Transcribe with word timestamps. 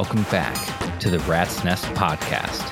Welcome 0.00 0.22
back 0.30 0.56
to 1.00 1.10
the 1.10 1.18
Rat's 1.18 1.62
Nest 1.62 1.84
podcast. 1.88 2.64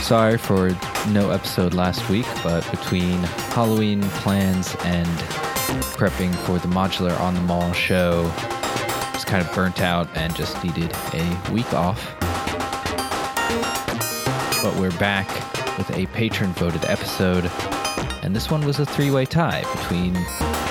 Sorry 0.00 0.38
for 0.38 0.70
no 1.10 1.32
episode 1.32 1.74
last 1.74 2.08
week, 2.08 2.24
but 2.42 2.68
between 2.70 3.18
Halloween 3.52 4.00
plans 4.22 4.74
and 4.84 5.06
prepping 5.98 6.34
for 6.34 6.58
the 6.58 6.68
Modular 6.68 7.20
on 7.20 7.34
the 7.34 7.42
Mall 7.42 7.74
show, 7.74 8.32
I 8.34 9.10
was 9.12 9.26
kind 9.26 9.46
of 9.46 9.54
burnt 9.54 9.82
out 9.82 10.08
and 10.16 10.34
just 10.34 10.64
needed 10.64 10.90
a 11.12 11.52
week 11.52 11.70
off. 11.74 12.02
But 14.62 14.74
we're 14.80 14.98
back 14.98 15.28
with 15.76 15.90
a 15.94 16.06
patron 16.14 16.54
voted 16.54 16.86
episode, 16.86 17.50
and 18.22 18.34
this 18.34 18.50
one 18.50 18.64
was 18.64 18.78
a 18.78 18.86
three 18.86 19.10
way 19.10 19.26
tie 19.26 19.62
between 19.76 20.14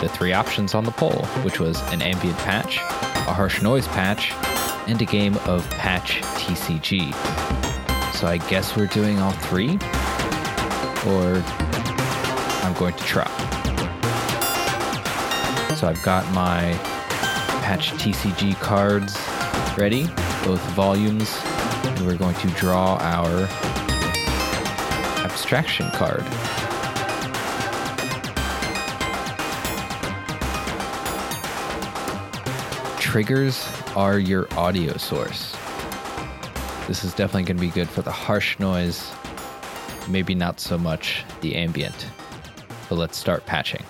the 0.01 0.09
three 0.11 0.33
options 0.33 0.73
on 0.73 0.83
the 0.83 0.91
poll, 0.91 1.25
which 1.43 1.59
was 1.59 1.79
an 1.93 2.01
ambient 2.01 2.39
patch, 2.39 2.79
a 3.27 3.33
harsh 3.33 3.61
noise 3.61 3.87
patch, 3.87 4.33
and 4.87 5.01
a 5.01 5.05
game 5.05 5.35
of 5.45 5.69
patch 5.71 6.21
TCG. 6.35 7.13
So 8.13 8.27
I 8.27 8.37
guess 8.49 8.75
we're 8.75 8.87
doing 8.87 9.19
all 9.19 9.31
three, 9.31 9.77
or 11.07 11.41
I'm 12.63 12.73
going 12.73 12.93
to 12.93 13.03
try. 13.03 13.27
So 15.75 15.87
I've 15.87 16.01
got 16.03 16.29
my 16.33 16.73
patch 17.63 17.91
TCG 17.93 18.55
cards 18.55 19.17
ready, 19.77 20.07
both 20.45 20.61
volumes, 20.71 21.39
and 21.85 22.05
we're 22.05 22.17
going 22.17 22.35
to 22.35 22.47
draw 22.49 22.97
our 22.97 23.47
abstraction 25.23 25.89
card. 25.91 26.23
Triggers 33.13 33.63
are 33.95 34.17
your 34.17 34.51
audio 34.57 34.97
source. 34.97 35.55
This 36.87 37.03
is 37.03 37.13
definitely 37.13 37.43
going 37.43 37.57
to 37.57 37.61
be 37.61 37.69
good 37.69 37.87
for 37.87 38.01
the 38.01 38.11
harsh 38.11 38.57
noise, 38.57 39.11
maybe 40.07 40.33
not 40.33 40.59
so 40.59 40.79
much 40.79 41.23
the 41.41 41.55
ambient. 41.55 42.07
But 42.89 42.95
let's 42.95 43.15
start 43.15 43.45
patching. 43.45 43.82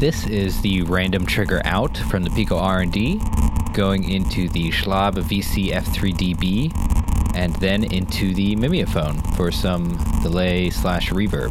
This 0.00 0.26
is 0.26 0.62
the 0.62 0.80
random 0.84 1.26
trigger 1.26 1.60
out 1.66 1.94
from 1.94 2.22
the 2.22 2.30
Pico 2.30 2.58
RND, 2.58 3.74
going 3.74 4.10
into 4.10 4.48
the 4.48 4.70
Zlob 4.70 5.16
VC 5.16 5.72
F3DB, 5.72 7.36
and 7.36 7.54
then 7.56 7.84
into 7.84 8.32
the 8.32 8.56
Mimeophon 8.56 9.20
for 9.36 9.52
some 9.52 9.98
delay 10.22 10.70
slash 10.70 11.10
reverb. 11.10 11.50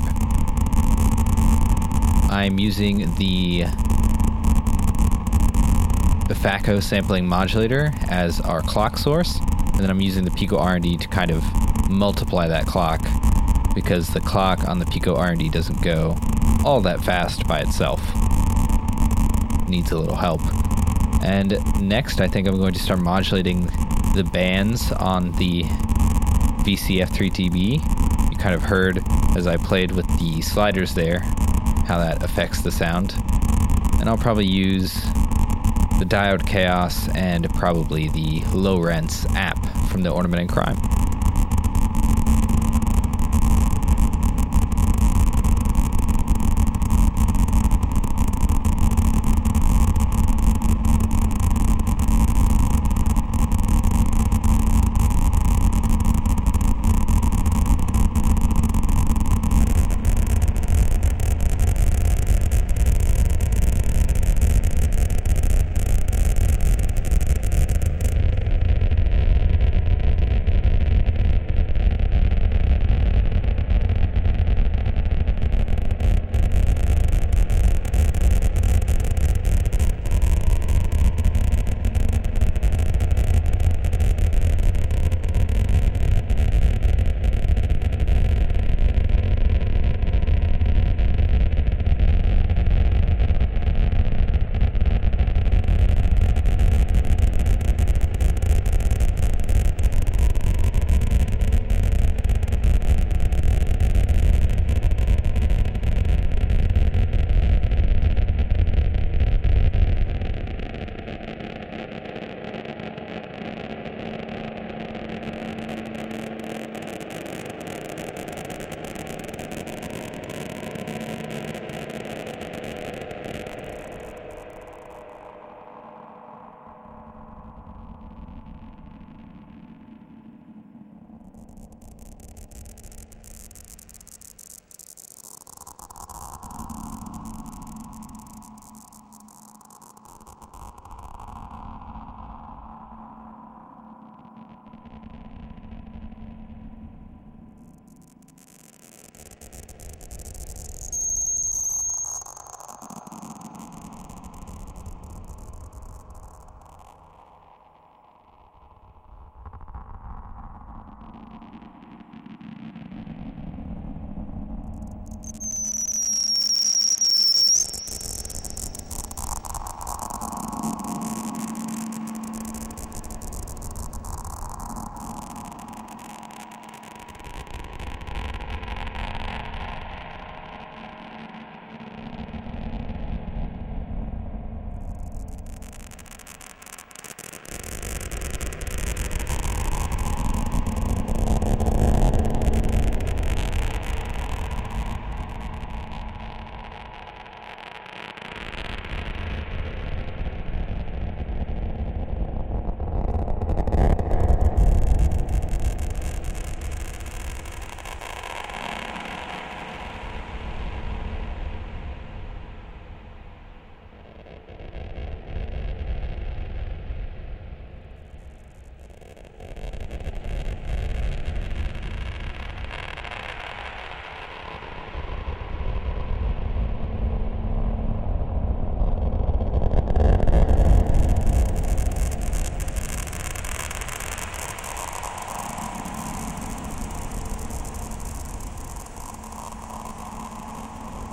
I'm 2.32 2.58
using 2.58 3.14
the 3.18 3.66
Befaco 6.26 6.82
sampling 6.82 7.28
modulator 7.28 7.94
as 8.08 8.42
our 8.42 8.64
clock 8.64 8.98
source, 8.98 9.40
and 9.74 9.82
then 9.82 9.92
I'm 9.92 10.02
using 10.02 10.26
the 10.26 10.32
Pico 10.32 10.58
RND 10.58 11.02
to 11.02 11.08
kind 11.08 11.30
of 11.30 11.44
multiply 11.88 12.48
that 12.48 12.66
clock 12.66 13.02
because 13.76 14.08
the 14.08 14.22
clock 14.22 14.68
on 14.68 14.80
the 14.80 14.88
Pico 14.88 15.16
RND 15.16 15.52
doesn't 15.52 15.84
go 15.84 16.18
all 16.66 16.82
that 16.82 17.04
fast 17.04 17.48
by 17.48 17.60
itself 17.60 18.02
needs 19.70 19.92
a 19.92 19.98
little 19.98 20.16
help. 20.16 20.42
And 21.24 21.58
next, 21.82 22.22
I 22.22 22.28
think 22.28 22.48
I'm 22.48 22.58
going 22.58 22.74
to 22.74 22.80
start 22.80 23.00
modulating 23.00 23.66
the 24.16 24.28
bands 24.32 24.92
on 24.94 25.32
the 25.34 25.64
VCF3DB. 26.64 28.32
You 28.32 28.38
kind 28.38 28.56
of 28.56 28.64
heard 28.64 29.04
as 29.36 29.48
I 29.48 29.58
played 29.58 29.92
with 29.92 30.08
the 30.20 30.42
sliders 30.42 30.94
there 30.96 31.20
how 31.86 31.98
that 31.98 32.24
affects 32.24 32.62
the 32.62 32.72
sound. 32.72 33.16
And 34.00 34.08
I'll 34.08 34.18
probably 34.18 34.46
use 34.46 34.94
the 36.00 36.06
Diode 36.06 36.46
Chaos 36.46 37.10
and 37.16 37.50
probably 37.56 38.10
the 38.10 38.44
Lorenz 38.54 39.26
app 39.36 39.60
from 39.90 40.04
the 40.04 40.10
Ornament 40.10 40.42
and 40.42 40.50
Crime. 40.50 40.78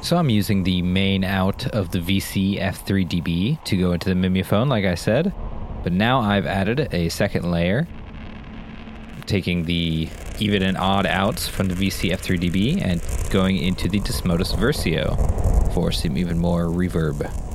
So 0.07 0.17
I'm 0.17 0.31
using 0.31 0.63
the 0.63 0.83
main 0.83 1.25
out 1.25 1.67
of 1.67 1.91
the 1.91 1.99
VC 1.99 2.61
F3DB 2.61 3.65
to 3.65 3.77
go 3.77 3.91
into 3.91 4.09
the 4.09 4.15
Mimeophon, 4.15 4.69
like 4.69 4.85
I 4.85 4.95
said. 4.95 5.35
But 5.83 5.93
now 5.93 6.21
I've 6.21 6.47
added 6.47 6.95
a 6.95 7.09
second 7.09 7.51
layer, 7.51 7.89
taking 9.27 9.65
the 9.65 10.09
even 10.39 10.63
and 10.63 10.79
odd 10.79 11.07
outs 11.07 11.49
from 11.49 11.67
the 11.67 11.75
VC 11.75 12.13
F3DB 12.13 12.81
and 12.81 13.03
going 13.33 13.57
into 13.57 13.89
the 13.89 13.99
Desmodus 13.99 14.55
Versio 14.55 15.75
for 15.75 15.91
some 15.91 16.17
even 16.17 16.39
more 16.39 16.67
reverb. 16.67 17.46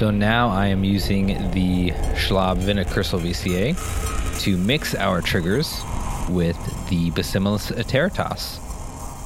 So 0.00 0.10
now 0.10 0.48
I 0.48 0.68
am 0.68 0.82
using 0.82 1.26
the 1.50 1.90
Zlob 2.16 2.56
Vinacrystal 2.56 3.20
VCA 3.20 4.40
to 4.40 4.56
mix 4.56 4.94
our 4.94 5.20
triggers 5.20 5.78
with 6.30 6.56
the 6.88 7.10
Basimilus 7.10 7.70
Iteritas. 7.70 8.58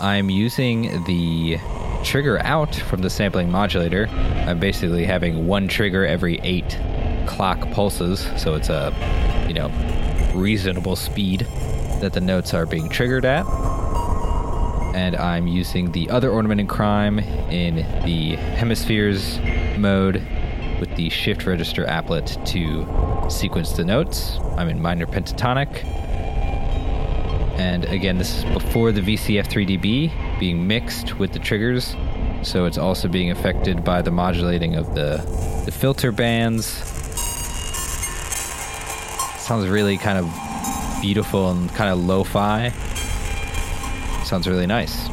I'm 0.02 0.31
using 0.31 1.04
the 1.04 1.61
trigger 2.02 2.40
out 2.40 2.75
from 2.75 3.02
the 3.02 3.09
sampling 3.09 3.52
modulator. 3.52 4.09
I'm 4.09 4.59
basically 4.59 5.04
having 5.04 5.47
one 5.47 5.69
trigger 5.69 6.04
every 6.04 6.40
eight 6.40 6.76
clock 7.28 7.71
pulses, 7.71 8.28
so 8.37 8.57
it's 8.57 8.69
a, 8.69 8.93
you 9.47 9.54
know, 9.54 9.71
reasonable 10.35 10.97
speed 10.97 11.47
that 12.00 12.14
the 12.14 12.21
notes 12.21 12.52
are 12.52 12.66
being 12.66 12.88
triggered 12.88 13.25
at. 13.25 13.47
And 14.97 15.14
I'm 15.14 15.47
using 15.47 15.93
the 15.93 16.11
other 16.11 16.33
ornament 16.33 16.59
and 16.59 16.69
crime 16.69 17.21
in 17.21 17.76
the 18.04 18.35
hemispheres 18.35 19.38
mode 19.78 20.21
with 20.81 20.95
the 20.97 21.09
shift 21.09 21.47
register 21.47 21.85
applet 21.85 22.45
to 22.47 23.31
sequence 23.31 23.73
the 23.73 23.85
notes. 23.85 24.38
I'm 24.57 24.69
in 24.69 24.81
minor 24.81 25.07
pentatonic. 25.07 25.85
And 27.59 27.85
again, 27.85 28.19
this 28.19 28.38
is 28.38 28.45
before 28.52 28.93
the 28.93 29.00
VCF3DB 29.00 30.40
being 30.40 30.66
mixed 30.66 31.19
with 31.19 31.33
the 31.33 31.38
triggers. 31.38 31.95
So 32.43 32.66
it's 32.66 32.78
also 32.78 33.09
being 33.09 33.31
affected 33.31 33.85
by 33.85 34.02
the 34.02 34.11
modulating 34.11 34.75
of 34.75 34.95
the, 34.95 35.19
the 35.64 35.73
filter 35.73 36.12
bands. 36.12 36.66
Sounds 39.40 39.69
really 39.69 39.97
kind 39.97 40.19
of 40.19 40.33
beautiful 41.00 41.50
and 41.50 41.73
kind 41.75 41.90
of 41.90 41.99
lo 41.99 42.25
fi. 42.25 42.71
Sounds 44.25 44.49
really 44.49 44.66
nice. 44.66 45.09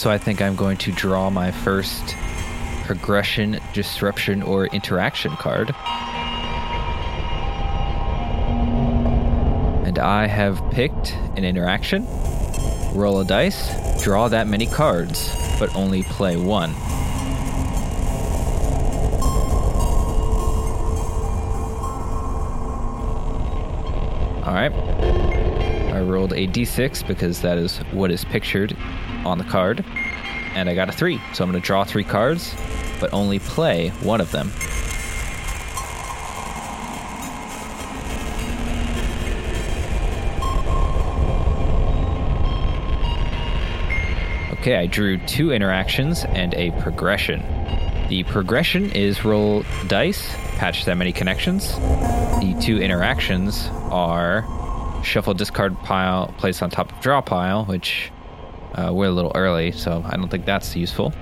So 0.00 0.10
I 0.10 0.16
think 0.16 0.40
I'm 0.40 0.56
going 0.56 0.78
to 0.78 0.92
draw 0.92 1.28
my 1.28 1.50
first 1.50 2.16
progression, 2.86 3.60
disruption, 3.74 4.42
or 4.42 4.64
interaction 4.68 5.36
card. 5.36 5.74
And 9.84 9.98
I 9.98 10.26
have 10.26 10.62
picked 10.70 11.12
an 11.36 11.44
interaction. 11.44 12.06
Roll 12.94 13.20
a 13.20 13.26
dice, 13.26 14.02
draw 14.02 14.28
that 14.28 14.46
many 14.46 14.64
cards, 14.64 15.30
but 15.58 15.68
only 15.76 16.02
play 16.04 16.38
one. 16.38 16.72
A 26.40 26.46
d6 26.46 27.06
because 27.06 27.42
that 27.42 27.58
is 27.58 27.78
what 27.92 28.10
is 28.10 28.24
pictured 28.24 28.76
on 29.24 29.38
the 29.38 29.44
card. 29.44 29.84
And 30.54 30.68
I 30.68 30.74
got 30.74 30.88
a 30.88 30.92
3. 30.92 31.20
So 31.34 31.44
I'm 31.44 31.50
going 31.50 31.60
to 31.60 31.66
draw 31.66 31.84
3 31.84 32.02
cards, 32.04 32.54
but 32.98 33.12
only 33.12 33.38
play 33.38 33.90
one 34.00 34.20
of 34.20 34.32
them. 34.32 34.50
Okay, 44.60 44.76
I 44.76 44.86
drew 44.86 45.16
two 45.26 45.52
interactions 45.52 46.24
and 46.24 46.52
a 46.54 46.70
progression. 46.82 47.40
The 48.08 48.24
progression 48.24 48.90
is 48.92 49.24
roll 49.24 49.64
dice, 49.86 50.28
patch 50.56 50.84
that 50.84 50.96
many 50.96 51.12
connections. 51.12 51.74
The 51.76 52.56
two 52.60 52.78
interactions 52.78 53.68
are 53.90 54.42
shuffle 55.02 55.34
discard 55.34 55.76
pile, 55.78 56.28
place 56.38 56.62
on 56.62 56.70
top 56.70 56.92
of 56.92 57.00
draw 57.00 57.20
pile, 57.20 57.64
which 57.64 58.10
uh, 58.74 58.90
we're 58.92 59.08
a 59.08 59.12
little 59.12 59.32
early, 59.34 59.72
so 59.72 60.02
I 60.06 60.16
don't 60.16 60.28
think 60.28 60.46
that's 60.46 60.76
useful. 60.76 61.12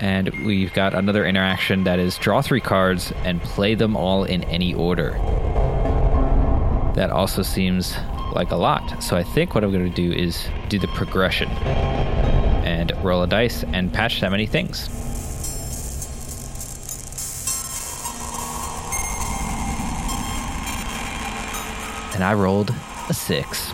And 0.00 0.28
we've 0.44 0.72
got 0.72 0.94
another 0.94 1.24
interaction 1.24 1.84
that 1.84 1.98
is 1.98 2.18
draw 2.18 2.42
three 2.42 2.60
cards 2.60 3.12
and 3.24 3.40
play 3.42 3.74
them 3.74 3.96
all 3.96 4.24
in 4.24 4.44
any 4.44 4.74
order. 4.74 5.12
That 6.94 7.10
also 7.10 7.42
seems 7.42 7.96
like 8.34 8.50
a 8.50 8.56
lot. 8.56 9.02
So 9.02 9.16
I 9.16 9.22
think 9.22 9.54
what 9.54 9.64
I'm 9.64 9.72
going 9.72 9.88
to 9.88 9.94
do 9.94 10.12
is 10.12 10.46
do 10.68 10.78
the 10.78 10.88
progression 10.88 11.48
and 12.64 12.92
roll 13.02 13.22
a 13.22 13.26
dice 13.26 13.64
and 13.64 13.92
patch 13.92 14.20
that 14.20 14.30
many 14.30 14.46
things. 14.46 15.03
And 22.14 22.22
I 22.24 22.34
rolled 22.34 22.72
a 23.08 23.14
six. 23.14 23.72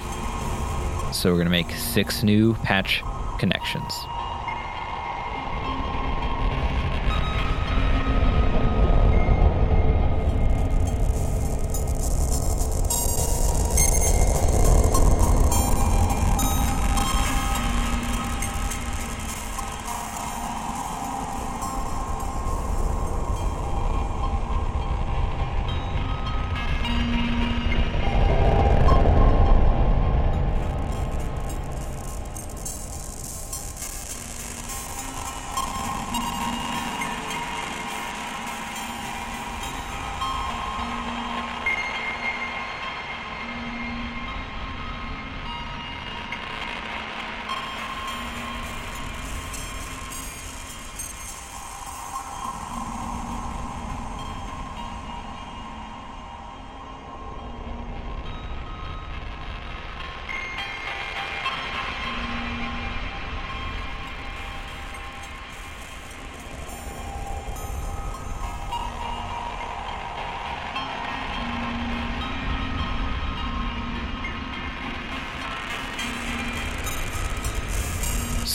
So 1.13 1.31
we're 1.31 1.37
going 1.37 1.45
to 1.45 1.51
make 1.51 1.71
six 1.73 2.23
new 2.23 2.55
patch 2.55 3.03
connections. 3.39 3.93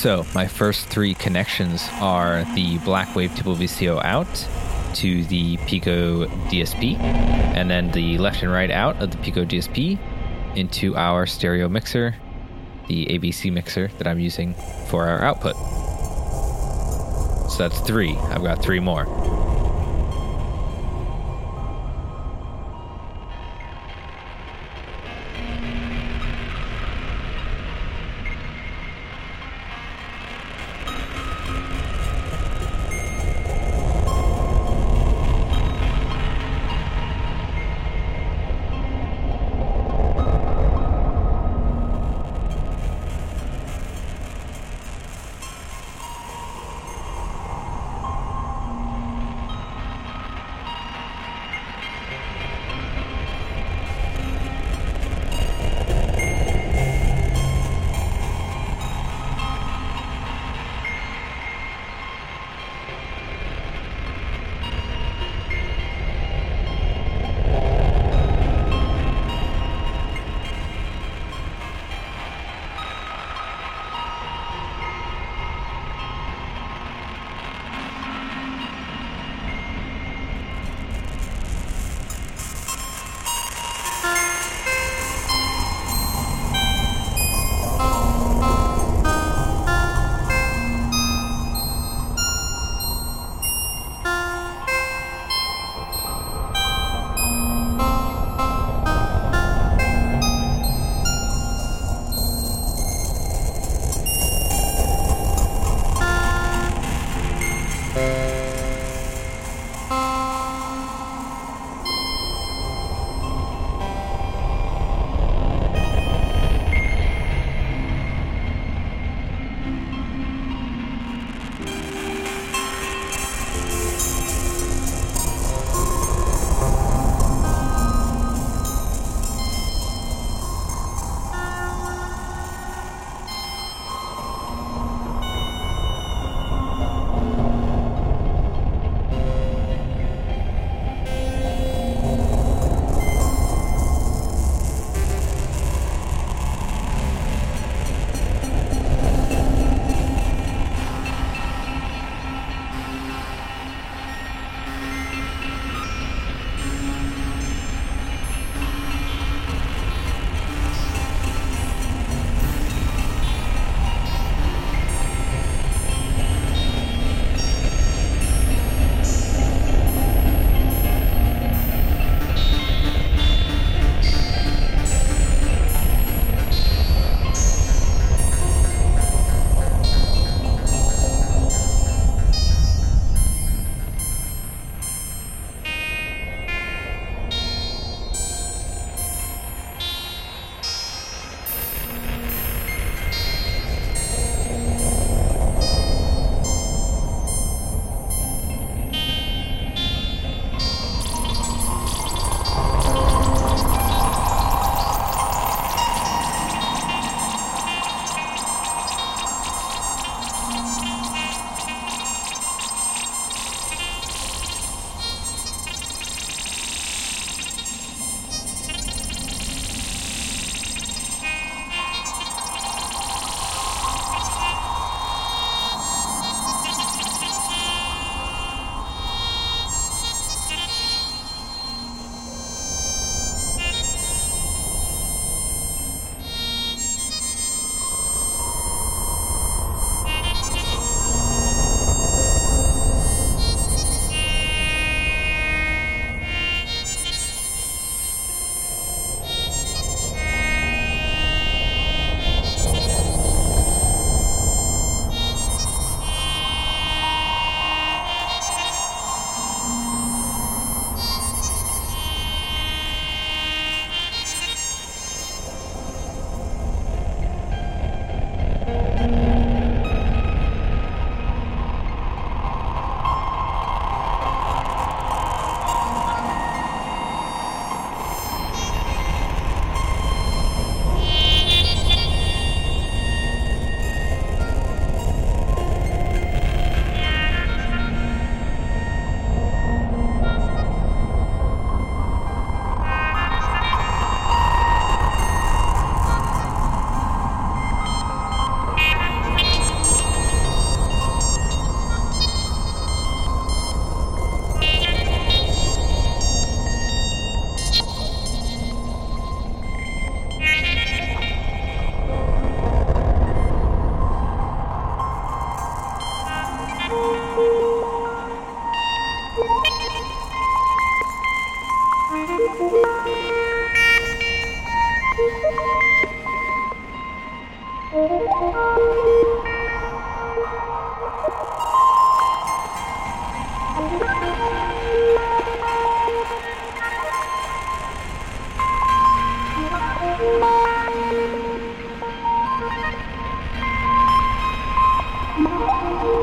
So 0.06 0.24
my 0.36 0.46
first 0.46 0.86
three 0.86 1.16
connections 1.16 1.90
are 1.94 2.44
the 2.54 2.78
Black 2.86 3.08
Wavetable 3.16 3.56
VCO 3.56 4.06
out 4.06 4.28
to 4.98 5.24
the 5.24 5.58
Pico 5.66 6.28
DSP, 6.28 6.96
and 7.00 7.72
then 7.72 7.90
the 7.90 8.20
left 8.20 8.44
and 8.44 8.52
right 8.52 8.70
out 8.70 9.02
of 9.02 9.10
the 9.10 9.18
Pico 9.18 9.44
DSP 9.44 9.98
into 10.56 10.96
our 10.96 11.26
stereo 11.26 11.68
mixer, 11.68 12.14
the 12.88 13.08
ABC 13.08 13.52
mixer 13.52 13.88
that 13.98 14.06
I'm 14.06 14.20
using 14.20 14.54
for 14.90 15.08
our 15.08 15.24
output. 15.24 15.56
So 17.52 17.68
that's 17.68 17.80
three. 17.80 18.16
I've 18.30 18.44
got 18.44 18.62
three 18.62 18.80
more. 18.80 19.06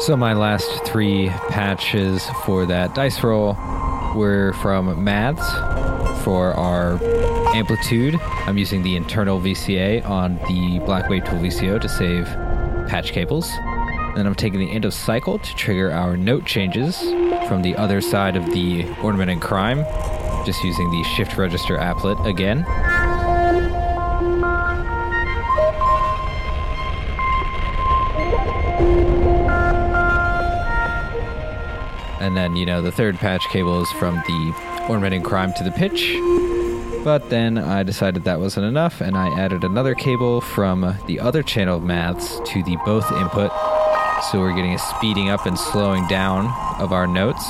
So 0.03 0.17
my 0.17 0.33
last 0.33 0.85
three 0.85 1.29
patches 1.29 2.27
for 2.45 2.67
that 2.67 2.93
dice 2.93 3.23
roll 3.23 3.55
were 4.17 4.53
from 4.55 5.05
Maths 5.05 5.49
for 6.25 6.55
our 6.55 6.99
amplitude. 7.55 8.19
I'm 8.21 8.59
using 8.59 8.83
the 8.83 8.97
internal 8.97 9.39
VCA 9.41 10.05
on 10.05 10.39
the 10.49 10.81
Black 10.85 11.05
Wavetable 11.05 11.41
VCO 11.41 11.81
to 11.81 11.89
save 11.89 12.27
patch 12.89 13.13
cables. 13.13 13.49
Then 14.17 14.27
I'm 14.27 14.35
taking 14.35 14.59
the 14.59 14.73
end 14.73 14.85
of 14.85 14.93
cycle 14.93 15.39
to 15.39 15.55
trigger 15.55 15.93
our 15.93 16.17
note 16.17 16.47
changes 16.47 16.99
from 17.47 17.63
the 17.63 17.77
other 17.77 18.01
side 18.01 18.35
of 18.35 18.45
the 18.47 18.85
ornament 19.05 19.31
and 19.31 19.41
crime, 19.41 19.85
just 20.45 20.65
using 20.65 20.91
the 20.91 21.05
shift 21.15 21.37
register 21.37 21.79
applet 21.79 22.27
again. 22.27 22.65
And 32.23 32.37
then, 32.37 32.55
you 32.55 32.65
know, 32.65 32.81
the 32.81 32.93
third 32.93 33.17
patch 33.17 33.49
cable 33.49 33.83
is 33.83 33.91
from 33.93 34.15
the 34.15 34.87
ornament 34.89 35.13
and 35.13 35.25
crime 35.25 35.53
to 35.55 35.65
the 35.65 35.73
pitch. 35.73 36.17
But 37.05 37.31
then 37.31 37.59
I 37.59 37.83
decided 37.83 38.23
that 38.25 38.39
wasn't 38.39 38.67
enough, 38.67 39.01
and 39.01 39.17
I 39.17 39.29
added 39.37 39.65
another 39.65 39.97
cable 39.97 40.41
from 40.41 40.97
the 41.07 41.19
other 41.19 41.43
channel 41.43 41.79
of 41.79 41.83
maths 41.83 42.41
to 42.53 42.63
the 42.63 42.77
both 42.87 43.11
input. 43.11 43.51
So 44.31 44.39
we're 44.39 44.55
getting 44.55 44.75
a 44.75 44.79
speeding 44.79 45.29
up 45.29 45.47
and 45.47 45.59
slowing 45.59 46.07
down 46.07 46.47
of 46.81 46.93
our 46.93 47.09
notes. 47.09 47.45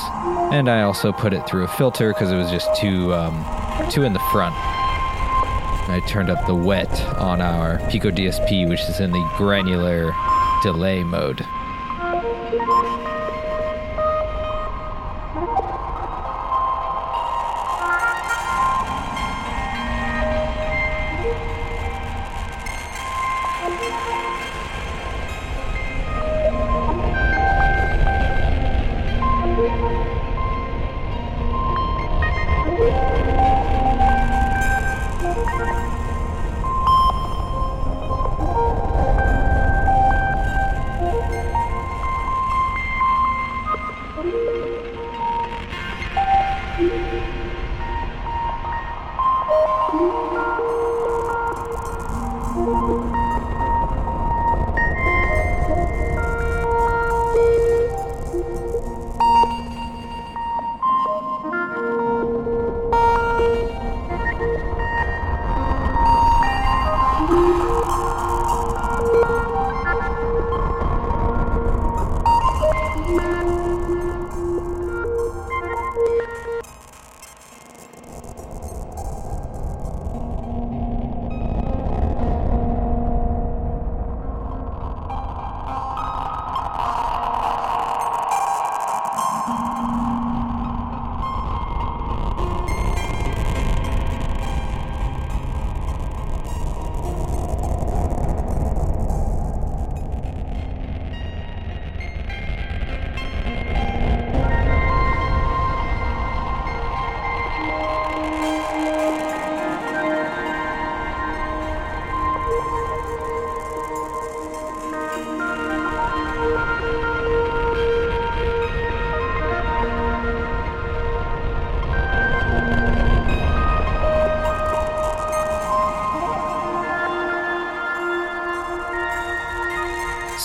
And 0.53 0.71
I 0.71 0.83
also 0.83 1.13
put 1.13 1.35
it 1.35 1.47
through 1.47 1.65
a 1.65 1.69
filter 1.69 2.15
because 2.15 2.33
it 2.33 2.37
was 2.37 2.51
just 2.51 2.75
too 2.75 3.13
um, 3.13 3.45
too 3.91 4.05
in 4.05 4.15
the 4.15 4.25
front. 4.33 4.55
I 4.57 6.01
turned 6.09 6.31
up 6.31 6.47
the 6.47 6.55
wet 6.55 6.91
on 7.19 7.43
our 7.43 7.79
Pico 7.91 8.11
DSP, 8.11 8.67
which 8.71 8.81
is 8.89 9.01
in 9.01 9.11
the 9.11 9.33
granular 9.37 10.15
delay 10.63 11.05
mode. 11.05 11.47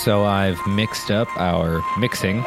So 0.08 0.24
I've 0.24 0.66
mixed 0.66 1.12
up 1.12 1.28
our 1.36 1.84
mixing. 1.98 2.42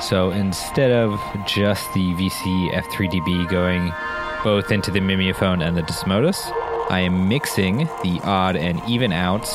So 0.00 0.30
instead 0.30 0.90
of 0.90 1.20
just 1.46 1.94
the 1.94 2.12
VC 2.14 2.72
F3DB 2.72 3.48
going 3.48 3.92
both 4.42 4.72
into 4.72 4.90
the 4.90 4.98
Mimeophon 4.98 5.62
and 5.62 5.76
the 5.76 5.82
Desmodus, 5.82 6.50
I 6.90 6.98
am 6.98 7.28
mixing 7.28 7.86
the 8.02 8.18
odd 8.24 8.56
and 8.56 8.82
even 8.88 9.12
outs 9.12 9.54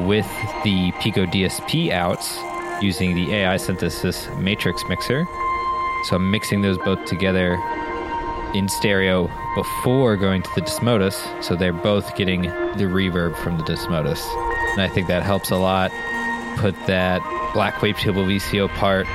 with 0.00 0.30
the 0.64 0.92
Pico 1.00 1.24
DSP 1.24 1.92
outs 1.92 2.38
using 2.82 3.14
the 3.14 3.36
AI 3.36 3.56
synthesis 3.56 4.28
matrix 4.36 4.82
mixer. 4.86 5.26
So 6.10 6.16
I'm 6.16 6.30
mixing 6.30 6.60
those 6.60 6.76
both 6.76 7.06
together 7.06 7.54
in 8.52 8.68
stereo 8.68 9.30
before 9.54 10.18
going 10.18 10.42
to 10.42 10.50
the 10.56 10.60
Desmodus, 10.60 11.42
so 11.42 11.56
they're 11.56 11.72
both 11.72 12.14
getting 12.16 12.42
the 12.42 12.84
reverb 12.84 13.34
from 13.36 13.56
the 13.56 13.64
Desmodus. 13.64 14.22
And 14.72 14.82
I 14.82 14.88
think 14.88 15.06
that 15.06 15.22
helps 15.22 15.50
a 15.50 15.56
lot 15.56 15.90
put 16.56 16.74
that 16.86 17.20
black 17.54 17.80
Wave 17.82 17.96
Table 17.96 18.24
VCO 18.24 18.68
part 18.68 19.06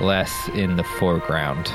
less 0.00 0.48
in 0.50 0.76
the 0.76 0.84
foreground. 0.84 1.72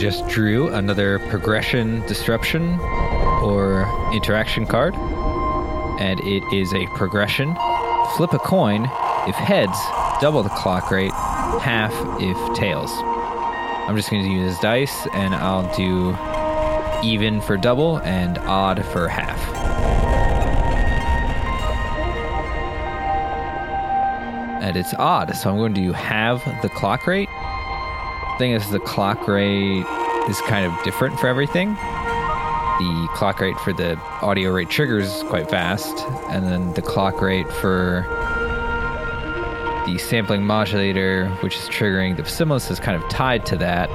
just 0.00 0.26
drew 0.28 0.68
another 0.68 1.18
progression 1.28 2.00
disruption 2.06 2.80
or 3.42 3.86
interaction 4.14 4.64
card, 4.64 4.94
and 6.00 6.18
it 6.20 6.42
is 6.54 6.72
a 6.72 6.86
progression. 6.96 7.54
Flip 8.16 8.32
a 8.32 8.38
coin. 8.38 8.84
If 9.28 9.34
heads, 9.34 9.78
double 10.22 10.42
the 10.42 10.48
clock 10.48 10.90
rate, 10.90 11.12
half 11.12 11.92
if 12.18 12.56
tails. 12.56 12.90
I'm 12.90 13.94
just 13.94 14.08
going 14.08 14.24
to 14.24 14.30
use 14.30 14.58
dice, 14.60 15.06
and 15.12 15.34
I'll 15.34 15.70
do 15.76 16.16
even 17.06 17.42
for 17.42 17.58
double 17.58 17.98
and 17.98 18.38
odd 18.38 18.82
for 18.86 19.06
half. 19.06 19.38
And 24.62 24.78
it's 24.78 24.94
odd, 24.94 25.36
so 25.36 25.50
I'm 25.50 25.58
going 25.58 25.74
to 25.74 25.92
have 25.92 26.42
the 26.62 26.70
clock 26.70 27.06
rate 27.06 27.28
Thing 28.40 28.52
is, 28.52 28.70
the 28.70 28.80
clock 28.80 29.28
rate 29.28 29.84
is 30.26 30.40
kind 30.46 30.64
of 30.64 30.72
different 30.82 31.20
for 31.20 31.26
everything. 31.26 31.74
The 31.74 33.08
clock 33.12 33.38
rate 33.38 33.58
for 33.58 33.74
the 33.74 33.98
audio 34.22 34.50
rate 34.50 34.70
triggers 34.70 35.22
quite 35.24 35.50
fast, 35.50 36.06
and 36.30 36.46
then 36.46 36.72
the 36.72 36.80
clock 36.80 37.20
rate 37.20 37.52
for 37.52 38.06
the 39.86 39.98
sampling 39.98 40.46
modulator, 40.46 41.28
which 41.42 41.54
is 41.54 41.68
triggering 41.68 42.16
the 42.16 42.24
stimulus, 42.24 42.70
is 42.70 42.80
kind 42.80 42.96
of 42.96 43.06
tied 43.10 43.44
to 43.44 43.58
that. 43.58 43.90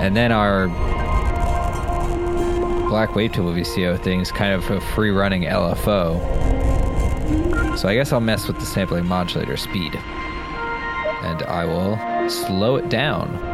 And 0.00 0.16
then 0.16 0.32
our 0.32 0.68
Black 2.88 3.10
Wavetable 3.10 3.54
VCO 3.54 4.02
thing 4.02 4.20
is 4.20 4.32
kind 4.32 4.54
of 4.54 4.70
a 4.70 4.80
free 4.80 5.10
running 5.10 5.42
LFO. 5.42 6.18
So 7.76 7.86
I 7.86 7.94
guess 7.94 8.14
I'll 8.14 8.20
mess 8.20 8.46
with 8.46 8.58
the 8.58 8.64
sampling 8.64 9.04
modulator 9.06 9.58
speed. 9.58 9.94
And 11.22 11.42
I 11.42 11.66
will 11.66 11.96
slow 12.30 12.76
it 12.76 12.88
down. 12.88 13.49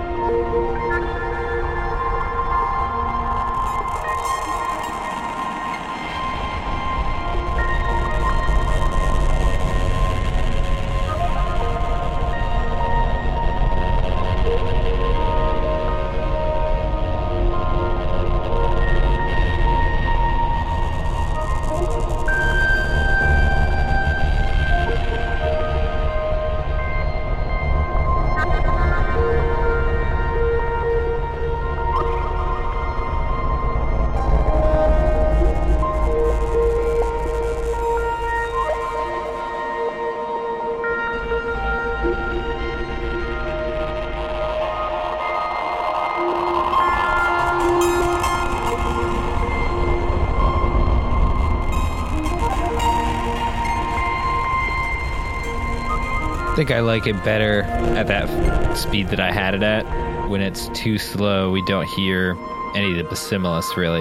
Think 56.57 56.71
I 56.71 56.81
like 56.81 57.07
it 57.07 57.23
better 57.23 57.65
at 57.99 58.07
that 58.07 58.79
speed 58.79 59.09
that 59.09 59.21
I 59.21 59.31
had 59.31 59.55
it 59.55 59.63
at. 59.63 59.85
When 60.31 60.41
it's 60.41 60.69
too 60.69 60.97
slow, 60.97 61.51
we 61.51 61.61
don't 61.67 61.87
hear 61.87 62.35
any 62.75 62.99
of 62.99 63.11
the 63.11 63.15
stimulus 63.15 63.77
really. 63.77 64.01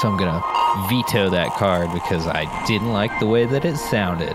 So 0.00 0.08
I'm 0.08 0.16
gonna 0.16 0.42
veto 0.88 1.30
that 1.30 1.52
card 1.56 1.92
because 1.92 2.26
I 2.26 2.44
didn't 2.66 2.92
like 2.92 3.16
the 3.20 3.26
way 3.26 3.44
that 3.44 3.64
it 3.64 3.76
sounded. 3.76 4.34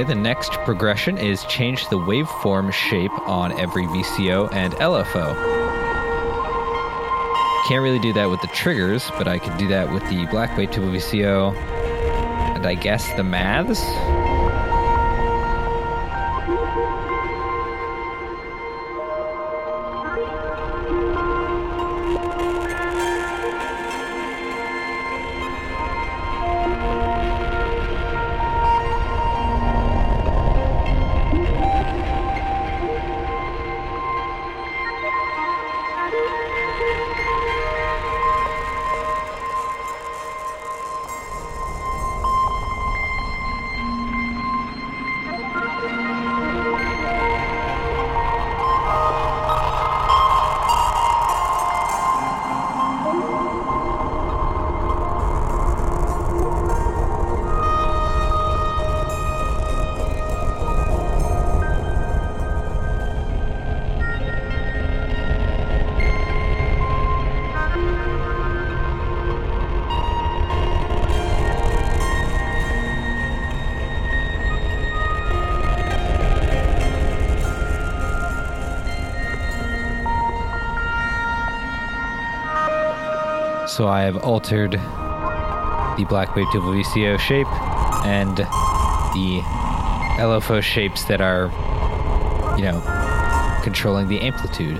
Okay, 0.00 0.08
the 0.08 0.14
next 0.14 0.52
progression 0.64 1.18
is 1.18 1.44
change 1.44 1.86
the 1.90 1.98
waveform 1.98 2.72
shape 2.72 3.12
on 3.28 3.52
every 3.60 3.84
VCO 3.84 4.50
and 4.50 4.72
LFO. 4.76 5.34
Can't 7.68 7.82
really 7.82 7.98
do 7.98 8.14
that 8.14 8.30
with 8.30 8.40
the 8.40 8.46
triggers, 8.46 9.10
but 9.18 9.28
I 9.28 9.38
could 9.38 9.58
do 9.58 9.68
that 9.68 9.92
with 9.92 10.02
the 10.08 10.24
Black 10.28 10.52
Wavetable 10.52 10.96
VCO 10.96 11.54
and 11.54 12.66
I 12.66 12.76
guess 12.76 13.12
the 13.16 13.24
maths. 13.24 13.82
So 83.80 83.88
I 83.88 84.02
have 84.02 84.18
altered 84.18 84.72
the 84.72 86.06
Black 86.06 86.36
Wave 86.36 86.44
Wavetable 86.48 86.84
VCO 86.84 87.18
shape 87.18 87.46
and 88.04 88.36
the 88.36 89.40
LFO 90.20 90.62
shapes 90.62 91.04
that 91.04 91.22
are, 91.22 91.46
you 92.58 92.64
know, 92.64 92.82
controlling 93.64 94.08
the 94.08 94.20
amplitude. 94.20 94.76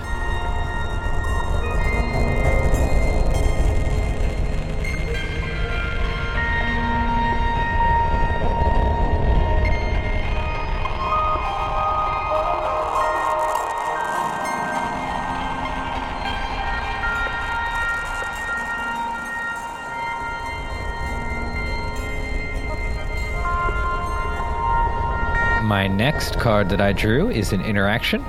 My 25.71 25.87
next 25.87 26.37
card 26.37 26.67
that 26.71 26.81
I 26.81 26.91
drew 26.91 27.29
is 27.29 27.53
an 27.53 27.61
interaction, 27.61 28.25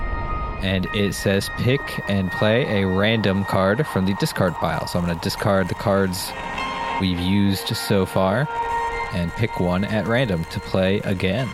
and 0.62 0.86
it 0.94 1.12
says 1.12 1.50
pick 1.56 1.80
and 2.08 2.30
play 2.30 2.80
a 2.80 2.86
random 2.86 3.44
card 3.44 3.84
from 3.84 4.06
the 4.06 4.14
discard 4.14 4.54
pile. 4.54 4.86
So 4.86 5.00
I'm 5.00 5.06
going 5.06 5.18
to 5.18 5.24
discard 5.24 5.66
the 5.66 5.74
cards 5.74 6.30
we've 7.00 7.18
used 7.18 7.76
so 7.76 8.06
far 8.06 8.48
and 9.12 9.32
pick 9.32 9.58
one 9.58 9.82
at 9.82 10.06
random 10.06 10.44
to 10.52 10.60
play 10.60 11.00
again. 11.00 11.48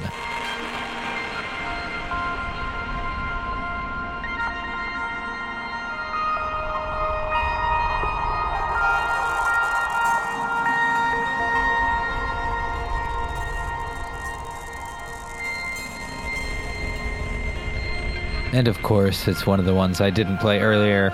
And 18.58 18.66
of 18.66 18.82
course, 18.82 19.28
it's 19.28 19.46
one 19.46 19.60
of 19.60 19.66
the 19.66 19.72
ones 19.72 20.00
I 20.00 20.10
didn't 20.10 20.38
play 20.38 20.58
earlier. 20.58 21.10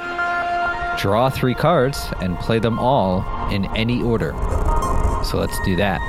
Draw 0.98 1.28
three 1.28 1.52
cards 1.52 2.08
and 2.22 2.38
play 2.38 2.58
them 2.58 2.78
all 2.78 3.22
in 3.50 3.66
any 3.76 4.02
order. 4.02 4.32
So 5.22 5.36
let's 5.36 5.60
do 5.62 5.76
that. 5.76 6.00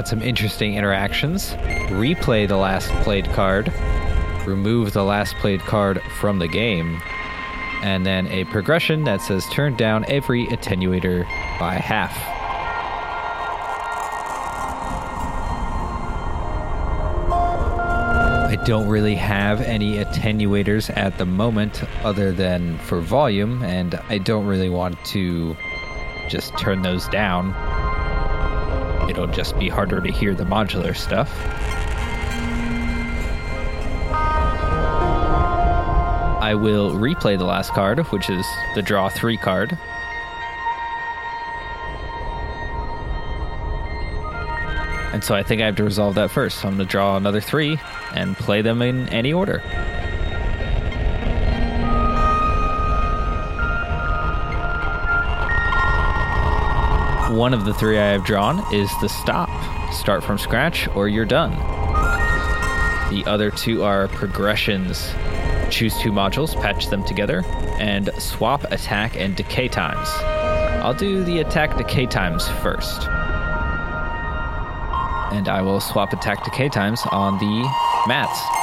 Got 0.00 0.08
some 0.08 0.22
interesting 0.22 0.76
interactions. 0.76 1.50
Replay 1.90 2.48
the 2.48 2.56
last 2.56 2.88
played 3.02 3.26
card, 3.32 3.70
remove 4.46 4.94
the 4.94 5.04
last 5.04 5.34
played 5.36 5.60
card 5.60 6.00
from 6.18 6.38
the 6.38 6.48
game, 6.48 7.02
and 7.82 8.06
then 8.06 8.26
a 8.28 8.46
progression 8.46 9.04
that 9.04 9.20
says 9.20 9.46
turn 9.52 9.76
down 9.76 10.06
every 10.08 10.46
attenuator 10.46 11.24
by 11.58 11.74
half. 11.74 12.16
I 18.50 18.56
don't 18.64 18.88
really 18.88 19.16
have 19.16 19.60
any 19.60 20.02
attenuators 20.02 20.96
at 20.96 21.18
the 21.18 21.26
moment 21.26 21.84
other 22.06 22.32
than 22.32 22.78
for 22.78 23.02
volume, 23.02 23.62
and 23.62 24.00
I 24.08 24.16
don't 24.16 24.46
really 24.46 24.70
want 24.70 25.04
to 25.06 25.54
just 26.30 26.56
turn 26.56 26.80
those 26.80 27.06
down. 27.08 27.69
It'll 29.10 29.26
just 29.26 29.58
be 29.58 29.68
harder 29.68 30.00
to 30.00 30.12
hear 30.12 30.34
the 30.36 30.44
modular 30.44 30.96
stuff. 30.96 31.28
I 36.40 36.54
will 36.54 36.92
replay 36.92 37.36
the 37.36 37.44
last 37.44 37.72
card, 37.72 37.98
which 38.12 38.30
is 38.30 38.46
the 38.76 38.82
draw 38.82 39.08
three 39.08 39.36
card. 39.36 39.76
And 45.12 45.24
so 45.24 45.34
I 45.34 45.42
think 45.42 45.60
I 45.60 45.66
have 45.66 45.76
to 45.76 45.84
resolve 45.84 46.14
that 46.14 46.30
first. 46.30 46.60
So 46.60 46.68
I'm 46.68 46.76
going 46.76 46.86
to 46.86 46.90
draw 46.90 47.16
another 47.16 47.40
three 47.40 47.80
and 48.14 48.36
play 48.36 48.62
them 48.62 48.80
in 48.80 49.08
any 49.08 49.32
order. 49.32 49.60
One 57.30 57.54
of 57.54 57.64
the 57.64 57.72
three 57.72 57.96
I 57.96 58.08
have 58.08 58.24
drawn 58.24 58.58
is 58.74 58.90
the 59.00 59.08
stop. 59.08 59.48
Start 59.92 60.24
from 60.24 60.36
scratch 60.36 60.88
or 60.96 61.08
you're 61.08 61.24
done. 61.24 61.52
The 63.10 63.22
other 63.24 63.52
two 63.52 63.84
are 63.84 64.08
progressions. 64.08 65.08
Choose 65.70 65.96
two 65.98 66.10
modules, 66.10 66.60
patch 66.60 66.88
them 66.88 67.04
together, 67.04 67.44
and 67.78 68.10
swap 68.18 68.64
attack 68.72 69.14
and 69.14 69.36
decay 69.36 69.68
times. 69.68 70.08
I'll 70.82 70.92
do 70.92 71.22
the 71.22 71.38
attack 71.38 71.78
decay 71.78 72.06
times 72.06 72.48
first. 72.64 73.06
And 75.32 75.48
I 75.48 75.62
will 75.62 75.78
swap 75.78 76.12
attack 76.12 76.42
decay 76.42 76.68
times 76.68 77.00
on 77.12 77.38
the 77.38 77.62
Maths. 78.08 78.59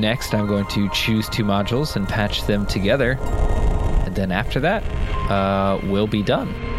Next, 0.00 0.34
I'm 0.34 0.46
going 0.46 0.64
to 0.68 0.88
choose 0.94 1.28
two 1.28 1.44
modules 1.44 1.94
and 1.94 2.08
patch 2.08 2.44
them 2.46 2.64
together. 2.64 3.18
And 4.06 4.14
then 4.14 4.32
after 4.32 4.58
that, 4.60 4.82
uh, 5.30 5.78
we'll 5.84 6.06
be 6.06 6.22
done. 6.22 6.69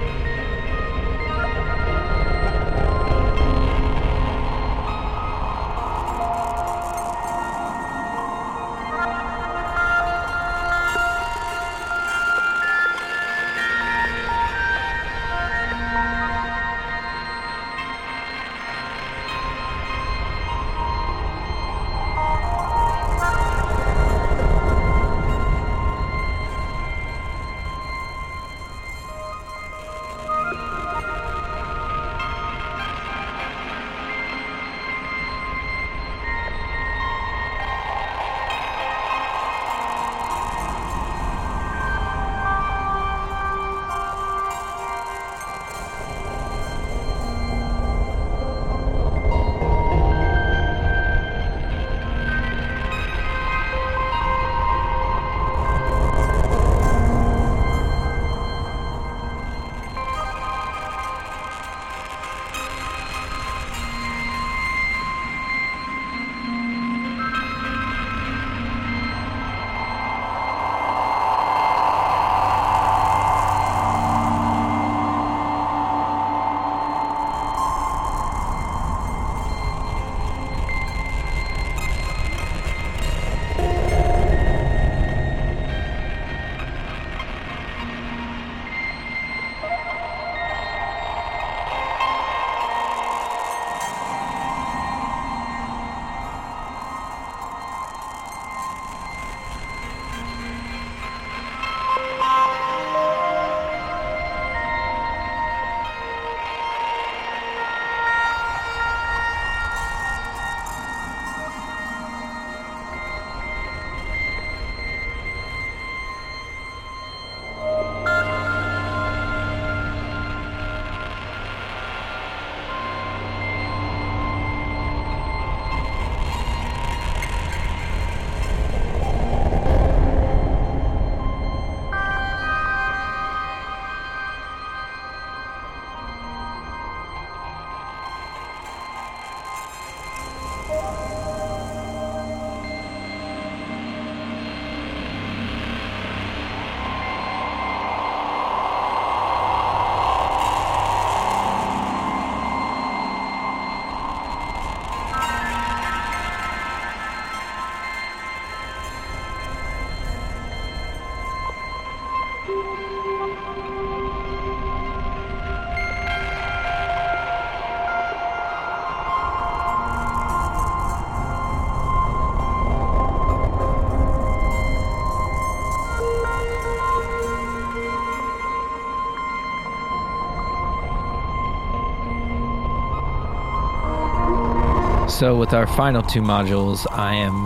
So, 185.21 185.35
with 185.35 185.53
our 185.53 185.67
final 185.67 186.01
two 186.01 186.23
modules, 186.23 186.87
I 186.89 187.13
am 187.13 187.45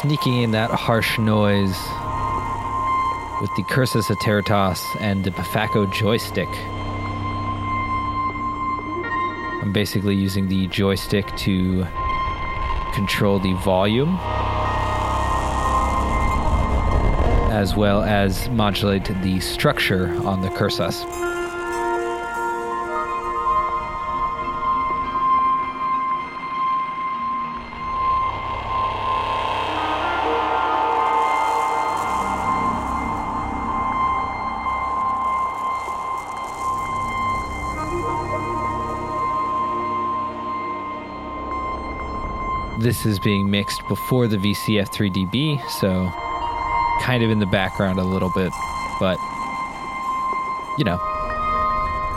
sneaking 0.00 0.42
in 0.42 0.52
that 0.52 0.70
harsh 0.70 1.18
noise 1.18 1.76
with 3.42 3.54
the 3.56 3.62
Cursus 3.64 4.08
Iteritas 4.08 4.82
and 5.02 5.22
the 5.22 5.32
Befaco 5.32 5.92
joystick. 5.92 6.48
I'm 9.60 9.70
basically 9.74 10.16
using 10.16 10.48
the 10.48 10.66
joystick 10.68 11.26
to 11.44 11.86
control 12.94 13.40
the 13.40 13.52
volume 13.62 14.16
as 17.52 17.76
well 17.76 18.02
as 18.02 18.48
modulate 18.48 19.04
the 19.22 19.40
structure 19.40 20.08
on 20.26 20.40
the 20.40 20.48
Cursus. 20.48 21.04
This 42.78 43.04
is 43.04 43.18
being 43.18 43.50
mixed 43.50 43.86
before 43.88 44.28
the 44.28 44.36
VCF 44.36 44.88
3DB, 44.90 45.68
so 45.68 46.08
kind 47.02 47.24
of 47.24 47.30
in 47.30 47.40
the 47.40 47.46
background 47.46 47.98
a 47.98 48.04
little 48.04 48.30
bit, 48.30 48.52
but 49.00 49.18
you 50.78 50.84
know, 50.84 50.96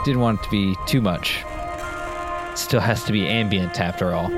didn't 0.04 0.20
want 0.20 0.38
it 0.38 0.44
to 0.44 0.50
be 0.50 0.76
too 0.86 1.00
much. 1.00 1.44
Still 2.54 2.80
has 2.80 3.02
to 3.04 3.12
be 3.12 3.26
ambient 3.26 3.80
after 3.80 4.14
all. 4.14 4.30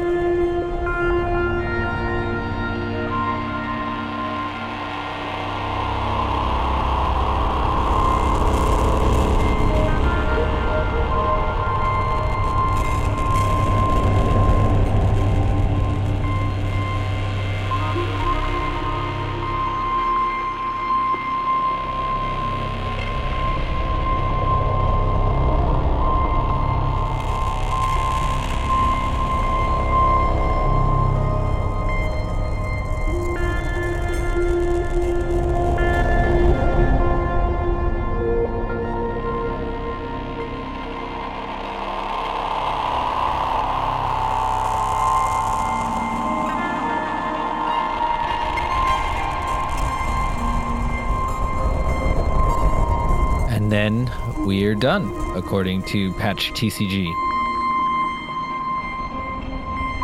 According 55.44 55.82
to 55.82 56.10
Patch 56.14 56.52
TCG. 56.52 57.04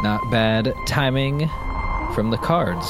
Not 0.03 0.31
bad 0.31 0.75
timing 0.87 1.49
from 2.15 2.31
the 2.31 2.37
cards. 2.37 2.87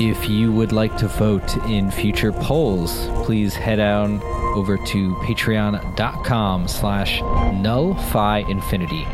If 0.00 0.28
you 0.28 0.52
would 0.52 0.72
like 0.72 0.96
to 0.98 1.08
vote 1.08 1.56
in 1.66 1.90
future 1.90 2.32
polls, 2.32 3.08
please 3.24 3.54
head 3.54 3.80
on 3.80 4.22
over 4.54 4.76
to 4.76 5.14
patreon.com 5.16 6.68
slash 6.68 7.20
nullphi-infinity. 7.20 9.04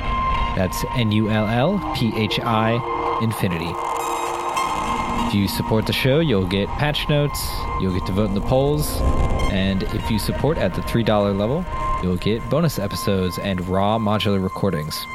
That's 0.57 0.85
N-U-L-L-P-H-I 0.97 2.70
infinity. 3.22 3.84
If 5.26 5.34
you 5.34 5.48
support 5.48 5.86
the 5.86 5.92
show, 5.92 6.20
you'll 6.20 6.46
get 6.46 6.68
patch 6.68 7.08
notes, 7.08 7.44
you'll 7.80 7.92
get 7.92 8.06
to 8.06 8.12
vote 8.12 8.28
in 8.28 8.34
the 8.34 8.40
polls, 8.40 9.00
and 9.50 9.82
if 9.82 10.10
you 10.10 10.18
support 10.18 10.58
at 10.58 10.74
the 10.74 10.80
$3 10.82 11.36
level, 11.36 11.64
you'll 12.02 12.16
get 12.16 12.48
bonus 12.50 12.78
episodes 12.78 13.38
and 13.38 13.66
raw 13.66 13.98
modular 13.98 14.42
recordings. 14.42 15.06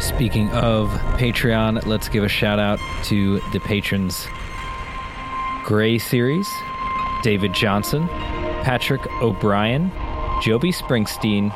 Speaking 0.00 0.50
of 0.50 0.90
Patreon, 1.16 1.86
let's 1.86 2.08
give 2.08 2.24
a 2.24 2.28
shout 2.28 2.58
out 2.58 2.80
to 3.04 3.38
the 3.52 3.60
patrons 3.60 4.26
Gray 5.68 5.98
Series, 5.98 6.48
David 7.22 7.52
Johnson, 7.52 8.08
Patrick 8.64 9.06
O'Brien, 9.20 9.92
Joby 10.40 10.72
Springsteen, 10.72 11.50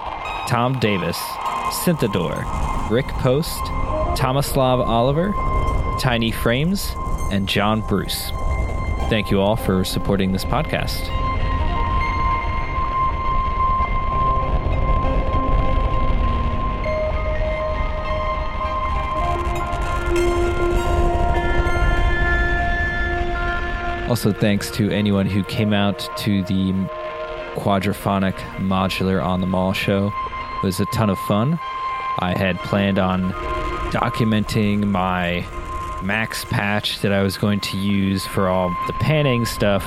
Tom 0.47 0.79
Davis, 0.81 1.17
Synthador, 1.83 2.91
Rick 2.91 3.07
Post, 3.07 3.59
Tomislav 4.21 4.87
Oliver, 4.87 5.33
Tiny 5.99 6.31
Frames, 6.31 6.93
and 7.31 7.49
John 7.49 7.81
Bruce. 7.89 8.33
Thank 9.09 9.31
you 9.31 9.41
all 9.41 9.57
for 9.57 9.83
supporting 9.83 10.33
this 10.33 10.45
podcast. 10.45 11.22
Also, 24.13 24.31
thanks 24.31 24.71
to 24.71 24.91
anyone 24.91 25.25
who 25.25 25.43
came 25.43 25.73
out 25.73 26.07
to 26.19 26.43
the 26.43 26.71
quadraphonic 27.55 28.35
modular 28.59 29.25
on 29.25 29.41
the 29.41 29.47
mall 29.47 29.73
show. 29.73 30.09
It 30.09 30.67
was 30.67 30.79
a 30.81 30.85
ton 30.93 31.09
of 31.09 31.19
fun. 31.21 31.59
I 32.19 32.35
had 32.37 32.59
planned 32.59 32.99
on 32.99 33.33
documenting 33.91 34.85
my 34.85 35.47
max 36.03 36.45
patch 36.45 37.01
that 37.01 37.11
I 37.11 37.23
was 37.23 37.39
going 37.39 37.61
to 37.61 37.79
use 37.79 38.27
for 38.27 38.49
all 38.49 38.69
the 38.87 38.93
panning 38.93 39.47
stuff, 39.47 39.83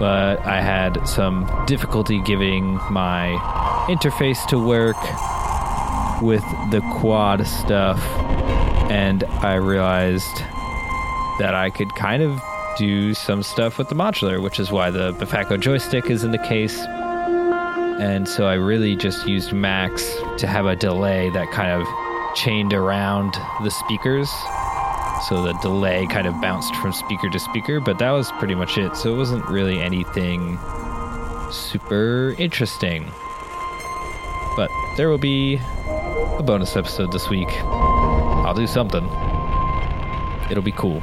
but 0.00 0.40
I 0.44 0.60
had 0.60 1.06
some 1.06 1.48
difficulty 1.68 2.20
giving 2.22 2.74
my 2.90 3.38
interface 3.86 4.44
to 4.48 4.58
work 4.58 5.00
with 6.20 6.42
the 6.72 6.80
quad 6.98 7.46
stuff, 7.46 8.02
and 8.90 9.22
I 9.22 9.54
realized 9.54 10.38
that 11.38 11.54
I 11.54 11.70
could 11.70 11.94
kind 11.94 12.20
of 12.24 12.42
do 12.76 13.14
some 13.14 13.42
stuff 13.42 13.78
with 13.78 13.88
the 13.88 13.94
modular, 13.94 14.42
which 14.42 14.58
is 14.58 14.70
why 14.70 14.90
the 14.90 15.12
Befaco 15.14 15.58
joystick 15.58 16.10
is 16.10 16.24
in 16.24 16.30
the 16.30 16.38
case. 16.38 16.78
And 16.78 18.28
so 18.28 18.46
I 18.46 18.54
really 18.54 18.96
just 18.96 19.28
used 19.28 19.52
Max 19.52 20.14
to 20.38 20.46
have 20.46 20.66
a 20.66 20.74
delay 20.74 21.30
that 21.30 21.50
kind 21.50 21.70
of 21.70 21.86
chained 22.34 22.72
around 22.72 23.34
the 23.62 23.70
speakers. 23.70 24.30
So 25.28 25.42
the 25.42 25.52
delay 25.62 26.06
kind 26.06 26.26
of 26.26 26.40
bounced 26.40 26.74
from 26.76 26.92
speaker 26.92 27.28
to 27.30 27.38
speaker, 27.38 27.80
but 27.80 27.98
that 27.98 28.10
was 28.10 28.32
pretty 28.32 28.54
much 28.54 28.76
it. 28.78 28.96
So 28.96 29.14
it 29.14 29.16
wasn't 29.16 29.46
really 29.46 29.80
anything 29.80 30.58
super 31.52 32.34
interesting. 32.38 33.04
But 34.56 34.70
there 34.96 35.08
will 35.08 35.18
be 35.18 35.60
a 36.38 36.42
bonus 36.42 36.76
episode 36.76 37.12
this 37.12 37.28
week. 37.28 37.48
I'll 37.62 38.54
do 38.54 38.66
something. 38.66 39.04
It'll 40.50 40.62
be 40.62 40.72
cool. 40.72 41.02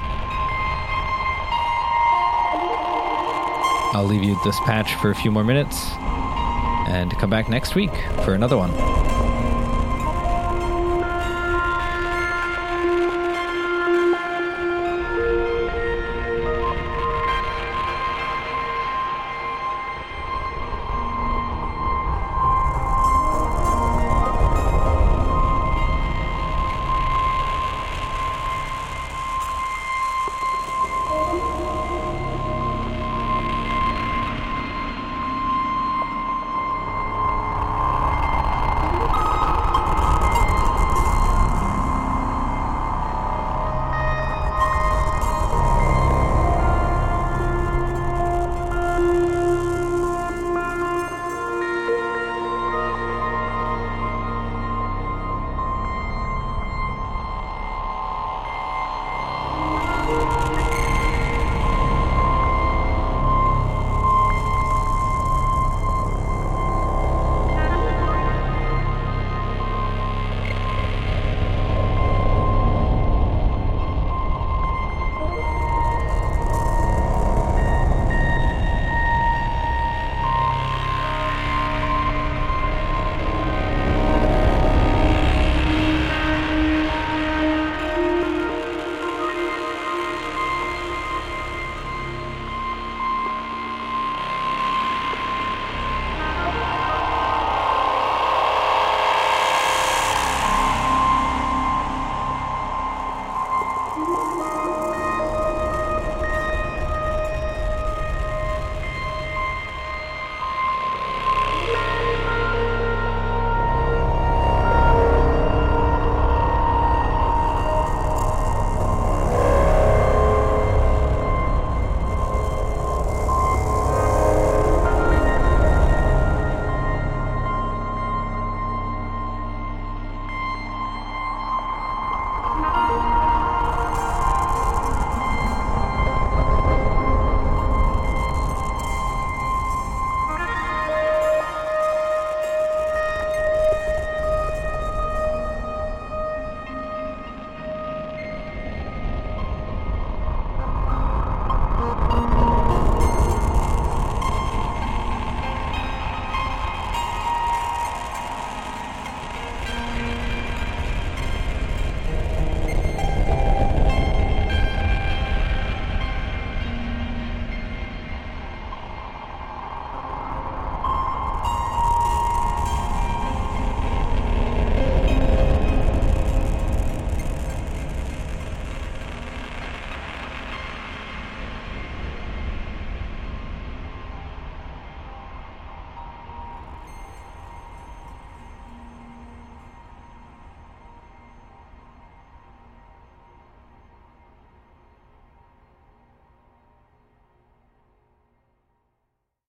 I'll 3.91 4.05
leave 4.05 4.23
you 4.23 4.39
this 4.43 4.59
patch 4.61 4.95
for 4.95 5.09
a 5.09 5.15
few 5.15 5.31
more 5.31 5.43
minutes 5.43 5.89
and 6.87 7.11
come 7.17 7.29
back 7.29 7.49
next 7.49 7.75
week 7.75 7.91
for 8.23 8.33
another 8.33 8.57
one. 8.57 9.09